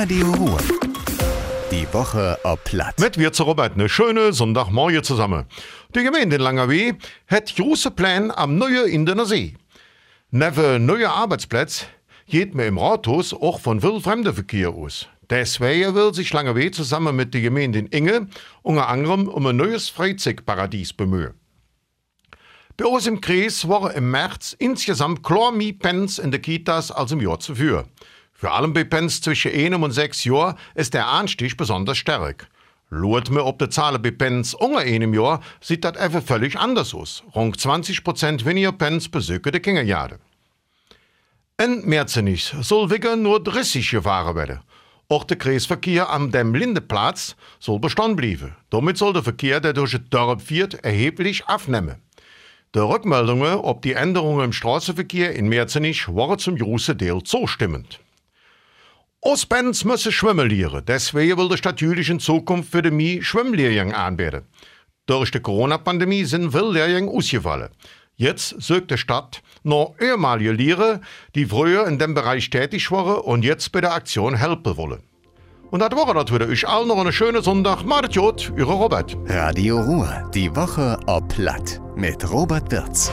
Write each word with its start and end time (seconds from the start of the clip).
Radio 0.00 0.30
Ruhr. 0.30 0.58
Die 1.72 1.92
Woche 1.92 2.38
ob 2.44 2.62
Platt. 2.62 3.00
Mit 3.00 3.18
wir 3.18 3.32
zu 3.32 3.42
Robert 3.42 3.74
eine 3.74 3.88
schöne 3.88 4.32
Sonntagmorgen 4.32 5.02
zusammen. 5.02 5.46
Die 5.92 6.04
Gemeinde 6.04 6.36
in 6.36 6.42
Langerweh 6.42 6.92
hat 7.26 7.56
große 7.56 7.90
Pläne 7.90 8.38
am 8.38 8.58
neuen 8.58 8.86
Indener 8.86 9.26
See. 9.26 9.56
Neben 10.30 10.86
neuen 10.86 11.06
Arbeitsplätzen 11.06 11.88
geht 12.28 12.54
mir 12.54 12.66
im 12.66 12.78
Rathaus 12.78 13.34
auch 13.34 13.58
von 13.58 13.82
Wildfremdenverkehr 13.82 14.70
aus. 14.70 15.08
Deswegen 15.30 15.96
will 15.96 16.14
sich 16.14 16.32
Langerweh 16.32 16.70
zusammen 16.70 17.16
mit 17.16 17.34
der 17.34 17.40
Gemeinde 17.40 17.80
in 17.80 17.86
Inge 17.86 18.28
unter 18.62 18.86
anderem 18.86 19.26
um 19.26 19.46
ein 19.48 19.56
neues 19.56 19.88
Freizeitparadies 19.88 20.92
bemühen. 20.92 21.34
Bei 22.76 22.84
uns 22.84 23.08
im 23.08 23.20
Kreis 23.20 23.66
waren 23.68 23.90
im 23.96 24.12
März 24.12 24.54
insgesamt 24.60 25.24
klar 25.24 25.50
mehr 25.50 25.72
Pens 25.72 26.20
in 26.20 26.30
den 26.30 26.40
Kitas 26.40 26.92
als 26.92 27.10
im 27.10 27.20
Jahr 27.20 27.40
zuvor. 27.40 27.86
Für 28.40 28.52
allem 28.52 28.72
bei 28.72 28.84
Pens 28.84 29.20
zwischen 29.20 29.52
einem 29.52 29.82
und 29.82 29.90
sechs 29.90 30.22
Jahren 30.22 30.56
ist 30.76 30.94
der 30.94 31.08
Anstieg 31.08 31.56
besonders 31.56 31.98
stark. 31.98 32.46
Schaut 32.88 33.30
mir 33.30 33.44
ob 33.44 33.58
die 33.58 33.68
Zahlen 33.68 34.00
bei 34.00 34.12
Pens 34.12 34.54
unter 34.54 34.78
einem 34.78 35.12
Jahr, 35.12 35.40
sieht 35.60 35.82
das 35.82 35.96
einfach 35.96 36.22
völlig 36.22 36.56
anders 36.56 36.94
aus. 36.94 37.24
Rund 37.34 37.56
20% 37.58 38.44
weniger 38.44 38.70
Pens 38.70 39.08
besuchen 39.08 39.50
die 39.52 39.58
Kinderjahre. 39.58 40.20
In 41.60 41.84
Merzenich 41.84 42.54
soll 42.60 42.92
wieder 42.92 43.16
nur 43.16 43.42
30 43.42 43.90
gefahren 43.90 44.36
werden. 44.36 44.60
Auch 45.08 45.24
der 45.24 45.36
Kreisverkehr 45.36 46.08
am 46.08 46.30
dem 46.30 46.54
Lindeplatz 46.54 47.34
soll 47.58 47.80
Bestand 47.80 48.16
bleiben. 48.16 48.54
Damit 48.70 48.98
soll 48.98 49.14
der 49.14 49.24
Verkehr, 49.24 49.58
der 49.58 49.72
durch 49.72 49.90
das 49.90 50.02
Dorf 50.10 50.44
fährt, 50.44 50.74
erheblich 50.84 51.44
abnehmen. 51.46 51.96
Die 52.72 52.78
Rückmeldungen 52.78 53.56
ob 53.56 53.82
die 53.82 53.94
Änderungen 53.94 54.44
im 54.44 54.52
Straßenverkehr 54.52 55.34
in 55.34 55.48
Merzenich 55.48 56.06
waren 56.06 56.38
zum 56.38 56.56
großen 56.56 56.96
Teil 56.96 57.20
zustimmend. 57.24 57.98
Osbens 59.28 59.84
müssen 59.84 60.10
schwimmen 60.10 60.48
lernen. 60.48 60.82
Deswegen 60.88 61.36
will 61.36 61.50
die 61.50 61.58
Stadt 61.58 61.82
Jülich 61.82 62.08
in 62.08 62.18
Zukunft 62.18 62.70
für 62.70 62.80
die 62.80 62.90
Mie 62.90 63.20
Schwimmlehrgänge 63.20 63.94
anbieten. 63.94 64.46
Durch 65.04 65.30
die 65.30 65.40
Corona-Pandemie 65.40 66.24
sind 66.24 66.50
viele 66.50 66.72
Lehrgänge 66.72 67.10
ausgefallen. 67.10 67.68
Jetzt 68.16 68.54
sucht 68.58 68.90
die 68.90 68.96
Stadt 68.96 69.42
noch 69.64 69.96
ehemalige 70.00 70.52
Lehrer, 70.52 71.02
die 71.34 71.44
früher 71.44 71.86
in 71.86 71.98
dem 71.98 72.14
Bereich 72.14 72.48
tätig 72.48 72.90
waren 72.90 73.20
und 73.20 73.44
jetzt 73.44 73.70
bei 73.70 73.82
der 73.82 73.92
Aktion 73.92 74.34
helfen 74.34 74.78
wollen. 74.78 75.02
Und 75.70 75.80
das 75.80 75.90
war 75.90 76.14
das 76.14 76.32
wieder. 76.32 76.48
Ich 76.48 76.66
allen 76.66 76.88
noch 76.88 76.98
einen 76.98 77.12
schönen 77.12 77.42
Sonntag. 77.42 77.84
Macht 77.84 78.14
Jod, 78.14 78.50
Ihre 78.56 78.72
Robert. 78.72 79.14
Radio 79.26 79.78
Ruhr. 79.78 80.30
Die 80.32 80.56
Woche 80.56 80.98
ob 81.04 81.28
Platt. 81.28 81.82
Mit 81.96 82.32
Robert 82.32 82.72
Wirz. 82.72 83.12